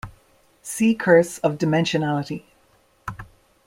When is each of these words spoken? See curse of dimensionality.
See 0.63 0.95
curse 0.95 1.37
of 1.37 1.59
dimensionality. 1.59 2.41